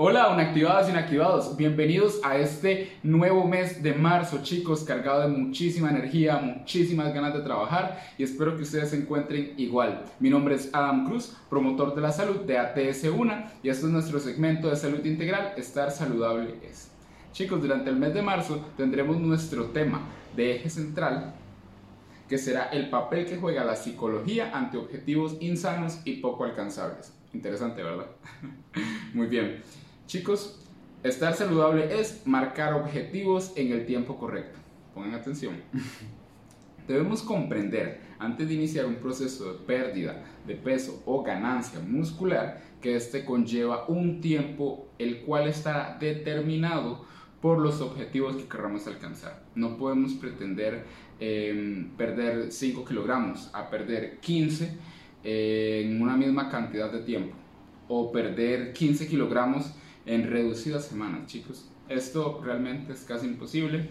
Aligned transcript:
Hola, 0.00 0.30
unactivados 0.30 0.86
y 0.86 0.92
inactivados. 0.92 1.56
Bienvenidos 1.56 2.20
a 2.22 2.36
este 2.36 2.92
nuevo 3.02 3.44
mes 3.48 3.82
de 3.82 3.94
marzo, 3.94 4.44
chicos, 4.44 4.84
cargado 4.84 5.22
de 5.22 5.26
muchísima 5.36 5.90
energía, 5.90 6.36
muchísimas 6.36 7.12
ganas 7.12 7.34
de 7.34 7.40
trabajar 7.40 8.00
y 8.16 8.22
espero 8.22 8.56
que 8.56 8.62
ustedes 8.62 8.90
se 8.90 8.96
encuentren 8.96 9.54
igual. 9.56 10.04
Mi 10.20 10.30
nombre 10.30 10.54
es 10.54 10.70
Adam 10.72 11.04
Cruz, 11.04 11.36
promotor 11.50 11.96
de 11.96 12.00
la 12.00 12.12
salud 12.12 12.42
de 12.42 12.60
ATS1 12.60 13.50
y 13.64 13.70
este 13.70 13.86
es 13.86 13.92
nuestro 13.92 14.20
segmento 14.20 14.70
de 14.70 14.76
salud 14.76 15.04
integral, 15.04 15.54
Estar 15.56 15.90
Saludable 15.90 16.54
es. 16.62 16.92
Chicos, 17.32 17.60
durante 17.60 17.90
el 17.90 17.96
mes 17.96 18.14
de 18.14 18.22
marzo 18.22 18.64
tendremos 18.76 19.18
nuestro 19.18 19.64
tema 19.70 20.02
de 20.36 20.54
eje 20.54 20.70
central 20.70 21.34
que 22.28 22.38
será 22.38 22.66
el 22.66 22.88
papel 22.88 23.26
que 23.26 23.36
juega 23.36 23.64
la 23.64 23.74
psicología 23.74 24.56
ante 24.56 24.76
objetivos 24.76 25.36
insanos 25.40 25.98
y 26.04 26.18
poco 26.18 26.44
alcanzables. 26.44 27.12
Interesante, 27.34 27.82
¿verdad? 27.82 28.06
Muy 29.12 29.26
bien. 29.26 29.60
Chicos, 30.08 30.58
estar 31.02 31.34
saludable 31.34 32.00
es 32.00 32.26
marcar 32.26 32.72
objetivos 32.72 33.52
en 33.56 33.72
el 33.72 33.84
tiempo 33.84 34.16
correcto. 34.16 34.58
Pongan 34.94 35.12
atención. 35.12 35.56
Debemos 36.88 37.20
comprender, 37.20 38.00
antes 38.18 38.48
de 38.48 38.54
iniciar 38.54 38.86
un 38.86 38.94
proceso 38.94 39.52
de 39.52 39.58
pérdida 39.66 40.24
de 40.46 40.54
peso 40.54 41.02
o 41.04 41.22
ganancia 41.22 41.80
muscular, 41.80 42.62
que 42.80 42.96
este 42.96 43.26
conlleva 43.26 43.84
un 43.86 44.22
tiempo 44.22 44.88
el 44.98 45.20
cual 45.20 45.46
estará 45.46 45.98
determinado 46.00 47.04
por 47.42 47.58
los 47.58 47.82
objetivos 47.82 48.36
que 48.36 48.48
queramos 48.48 48.86
alcanzar. 48.86 49.44
No 49.54 49.76
podemos 49.76 50.14
pretender 50.14 50.86
em, 51.20 51.90
perder 51.98 52.50
5 52.50 52.82
kilogramos 52.86 53.50
a 53.52 53.68
perder 53.68 54.20
15 54.20 54.74
eh, 55.22 55.82
en 55.84 56.00
una 56.00 56.16
misma 56.16 56.48
cantidad 56.48 56.90
de 56.90 57.00
tiempo 57.00 57.36
o 57.88 58.10
perder 58.10 58.72
15 58.72 59.06
kilogramos 59.06 59.74
en 60.08 60.28
reducidas 60.28 60.86
semanas, 60.86 61.26
chicos. 61.26 61.68
Esto 61.88 62.40
realmente 62.42 62.92
es 62.92 63.02
casi 63.02 63.26
imposible 63.26 63.88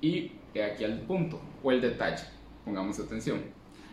y 0.00 0.32
aquí 0.62 0.84
al 0.84 1.02
punto 1.02 1.40
o 1.62 1.70
el 1.70 1.80
detalle. 1.80 2.24
Pongamos 2.64 2.98
atención. 2.98 3.40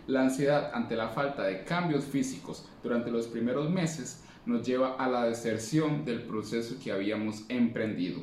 La 0.07 0.21
ansiedad 0.21 0.71
ante 0.73 0.95
la 0.95 1.09
falta 1.09 1.43
de 1.43 1.63
cambios 1.63 2.05
físicos 2.05 2.67
durante 2.81 3.11
los 3.11 3.27
primeros 3.27 3.69
meses 3.69 4.23
nos 4.45 4.65
lleva 4.65 4.95
a 4.95 5.09
la 5.09 5.25
deserción 5.25 6.05
del 6.05 6.23
proceso 6.23 6.75
que 6.81 6.91
habíamos 6.91 7.43
emprendido. 7.49 8.21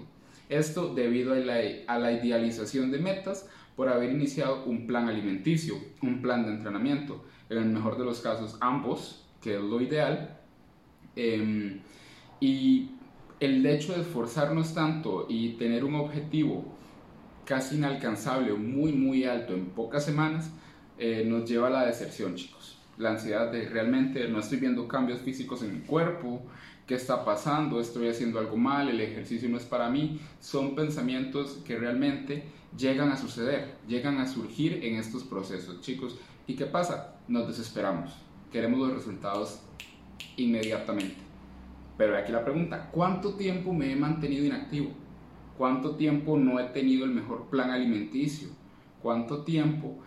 Esto 0.48 0.94
debido 0.94 1.32
a 1.32 1.36
la, 1.36 1.60
a 1.88 1.98
la 1.98 2.12
idealización 2.12 2.90
de 2.90 2.98
metas 2.98 3.48
por 3.76 3.88
haber 3.88 4.10
iniciado 4.12 4.64
un 4.64 4.86
plan 4.86 5.08
alimenticio, 5.08 5.76
un 6.02 6.22
plan 6.22 6.44
de 6.46 6.52
entrenamiento, 6.52 7.24
en 7.50 7.58
el 7.58 7.66
mejor 7.66 7.98
de 7.98 8.04
los 8.04 8.20
casos 8.20 8.56
ambos, 8.60 9.26
que 9.40 9.56
es 9.56 9.60
lo 9.60 9.80
ideal, 9.80 10.38
em, 11.16 11.80
y 12.40 12.90
el 13.42 13.66
hecho 13.66 13.92
de 13.94 14.02
esforzarnos 14.02 14.72
tanto 14.72 15.26
y 15.28 15.54
tener 15.54 15.84
un 15.84 15.96
objetivo 15.96 16.64
casi 17.44 17.74
inalcanzable 17.74 18.52
muy 18.52 18.92
muy 18.92 19.24
alto 19.24 19.52
en 19.52 19.66
pocas 19.70 20.04
semanas, 20.04 20.52
eh, 20.96 21.24
nos 21.26 21.50
lleva 21.50 21.66
a 21.66 21.70
la 21.70 21.84
deserción, 21.84 22.36
chicos. 22.36 22.78
La 22.98 23.10
ansiedad 23.10 23.50
de 23.50 23.68
realmente 23.68 24.28
no 24.28 24.38
estoy 24.38 24.58
viendo 24.58 24.86
cambios 24.86 25.22
físicos 25.22 25.64
en 25.64 25.74
mi 25.74 25.80
cuerpo, 25.80 26.40
qué 26.86 26.94
está 26.94 27.24
pasando, 27.24 27.80
estoy 27.80 28.06
haciendo 28.06 28.38
algo 28.38 28.56
mal, 28.56 28.88
el 28.88 29.00
ejercicio 29.00 29.48
no 29.48 29.56
es 29.56 29.64
para 29.64 29.90
mí, 29.90 30.20
son 30.38 30.76
pensamientos 30.76 31.58
que 31.64 31.76
realmente 31.76 32.44
llegan 32.78 33.10
a 33.10 33.16
suceder, 33.16 33.74
llegan 33.88 34.18
a 34.18 34.28
surgir 34.28 34.84
en 34.84 34.94
estos 34.94 35.24
procesos, 35.24 35.80
chicos. 35.80 36.16
¿Y 36.46 36.54
qué 36.54 36.66
pasa? 36.66 37.16
Nos 37.26 37.48
desesperamos, 37.48 38.12
queremos 38.52 38.78
los 38.78 38.92
resultados 38.94 39.62
inmediatamente. 40.36 41.31
Pero 41.96 42.16
aquí 42.16 42.32
la 42.32 42.44
pregunta, 42.44 42.90
¿cuánto 42.90 43.34
tiempo 43.34 43.72
me 43.72 43.92
he 43.92 43.96
mantenido 43.96 44.44
inactivo? 44.44 44.90
¿Cuánto 45.56 45.96
tiempo 45.96 46.38
no 46.38 46.58
he 46.58 46.64
tenido 46.64 47.04
el 47.04 47.10
mejor 47.10 47.48
plan 47.50 47.70
alimenticio? 47.70 48.48
¿Cuánto 49.02 49.44
tiempo 49.44 49.98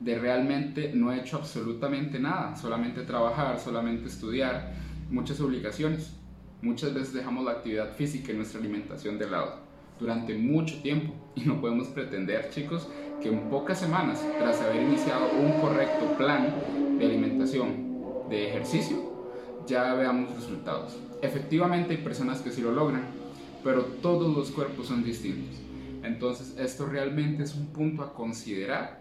de 0.00 0.18
realmente 0.18 0.92
no 0.94 1.12
he 1.12 1.20
hecho 1.20 1.36
absolutamente 1.36 2.18
nada? 2.18 2.56
Solamente 2.56 3.02
trabajar, 3.02 3.58
solamente 3.58 4.08
estudiar, 4.08 4.72
muchas 5.10 5.40
obligaciones. 5.40 6.16
Muchas 6.60 6.94
veces 6.94 7.12
dejamos 7.12 7.44
la 7.44 7.52
actividad 7.52 7.92
física 7.92 8.32
y 8.32 8.36
nuestra 8.36 8.60
alimentación 8.60 9.18
de 9.18 9.30
lado 9.30 9.72
durante 10.02 10.34
mucho 10.34 10.82
tiempo 10.82 11.14
y 11.34 11.42
no 11.42 11.60
podemos 11.60 11.88
pretender, 11.88 12.50
chicos, 12.50 12.88
que 13.22 13.28
en 13.28 13.48
pocas 13.48 13.78
semanas, 13.78 14.24
tras 14.38 14.60
haber 14.60 14.82
iniciado 14.82 15.26
un 15.40 15.60
correcto 15.60 16.16
plan 16.18 16.52
de 16.98 17.06
alimentación, 17.06 18.28
de 18.28 18.48
ejercicio, 18.48 18.96
ya 19.66 19.94
veamos 19.94 20.34
resultados. 20.34 20.96
Efectivamente 21.20 21.94
hay 21.94 22.02
personas 22.02 22.40
que 22.40 22.50
sí 22.50 22.60
lo 22.62 22.72
logran, 22.72 23.04
pero 23.62 23.82
todos 23.82 24.34
los 24.36 24.50
cuerpos 24.50 24.88
son 24.88 25.04
distintos. 25.04 25.60
Entonces 26.02 26.56
esto 26.58 26.86
realmente 26.86 27.44
es 27.44 27.54
un 27.54 27.66
punto 27.68 28.02
a 28.02 28.12
considerar 28.12 29.00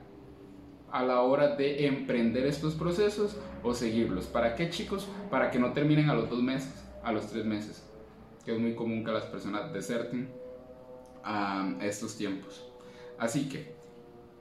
a 0.91 1.03
la 1.03 1.21
hora 1.21 1.55
de 1.55 1.87
emprender 1.87 2.45
estos 2.45 2.75
procesos 2.75 3.37
o 3.63 3.73
seguirlos. 3.73 4.25
¿Para 4.25 4.55
qué 4.55 4.69
chicos? 4.69 5.07
Para 5.29 5.49
que 5.49 5.57
no 5.57 5.73
terminen 5.73 6.09
a 6.09 6.13
los 6.13 6.29
dos 6.29 6.43
meses, 6.43 6.73
a 7.03 7.11
los 7.11 7.27
tres 7.27 7.45
meses, 7.45 7.83
que 8.45 8.53
es 8.53 8.59
muy 8.59 8.75
común 8.75 9.03
que 9.03 9.11
las 9.11 9.23
personas 9.23 9.73
deserten 9.73 10.29
a 11.23 11.75
estos 11.81 12.17
tiempos. 12.17 12.65
Así 13.17 13.47
que 13.47 13.73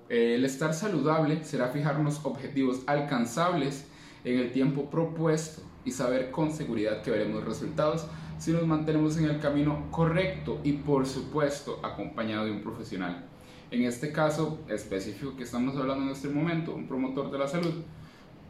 el 0.09 0.45
estar 0.45 0.75
saludable 0.75 1.45
será 1.45 1.69
fijarnos 1.69 2.21
objetivos 2.25 2.83
alcanzables 2.87 3.87
en 4.25 4.39
el 4.39 4.53
tiempo 4.53 4.91
propuesto 4.91 5.63
y 5.85 5.91
saber 5.91 6.31
con 6.31 6.53
seguridad 6.53 7.03
que 7.03 7.11
veremos 7.11 7.45
resultados 7.45 8.07
si 8.39 8.53
nos 8.53 8.67
mantenemos 8.67 9.17
en 9.19 9.25
el 9.27 9.39
camino 9.39 9.91
correcto 9.91 10.61
y 10.65 10.73
por 10.73 11.07
supuesto 11.07 11.79
acompañado 11.83 12.47
de 12.47 12.53
un 12.53 12.63
profesional. 12.63 13.27
En 13.71 13.83
este 13.83 14.13
caso 14.13 14.59
específico 14.69 15.37
que 15.37 15.45
estamos 15.45 15.77
hablando 15.77 16.05
en 16.05 16.11
este 16.11 16.29
momento, 16.29 16.75
un 16.75 16.89
promotor 16.89 17.31
de 17.31 17.39
la 17.39 17.47
salud, 17.47 17.75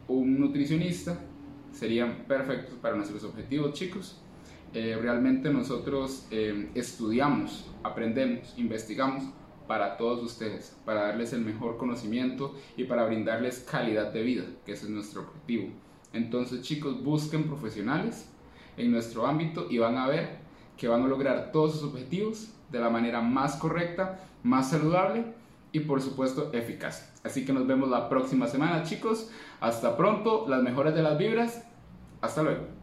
un 0.07 0.39
nutricionista, 0.39 1.19
serían 1.71 2.25
perfectos 2.27 2.75
para 2.81 2.95
nuestros 2.95 3.23
objetivos, 3.23 3.73
chicos. 3.73 4.17
Eh, 4.73 4.97
realmente 4.99 5.51
nosotros 5.51 6.25
eh, 6.31 6.69
estudiamos, 6.73 7.69
aprendemos, 7.83 8.53
investigamos 8.57 9.25
para 9.67 9.97
todos 9.97 10.23
ustedes, 10.23 10.75
para 10.85 11.03
darles 11.03 11.33
el 11.33 11.41
mejor 11.41 11.77
conocimiento 11.77 12.55
y 12.77 12.85
para 12.85 13.05
brindarles 13.05 13.59
calidad 13.59 14.11
de 14.11 14.23
vida, 14.23 14.43
que 14.65 14.71
ese 14.71 14.85
es 14.85 14.91
nuestro 14.91 15.21
objetivo. 15.21 15.69
Entonces 16.13 16.61
chicos, 16.61 17.03
busquen 17.03 17.45
profesionales 17.45 18.29
en 18.77 18.91
nuestro 18.91 19.27
ámbito 19.27 19.67
y 19.69 19.77
van 19.77 19.97
a 19.97 20.07
ver 20.07 20.39
que 20.77 20.87
van 20.87 21.03
a 21.03 21.07
lograr 21.07 21.51
todos 21.51 21.73
sus 21.73 21.83
objetivos 21.83 22.49
de 22.71 22.79
la 22.79 22.89
manera 22.89 23.21
más 23.21 23.55
correcta, 23.55 24.19
más 24.43 24.69
saludable 24.69 25.25
y 25.71 25.81
por 25.81 26.01
supuesto 26.01 26.51
eficaz. 26.53 27.13
Así 27.23 27.45
que 27.45 27.53
nos 27.53 27.67
vemos 27.67 27.89
la 27.89 28.09
próxima 28.09 28.47
semana 28.47 28.83
chicos. 28.83 29.29
Hasta 29.59 29.95
pronto, 29.95 30.45
las 30.47 30.63
mejores 30.63 30.95
de 30.95 31.03
las 31.03 31.17
vibras. 31.17 31.63
Hasta 32.21 32.43
luego. 32.43 32.80